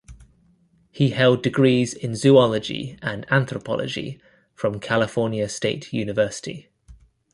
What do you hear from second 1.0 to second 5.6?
held degrees in zoology and anthropology from California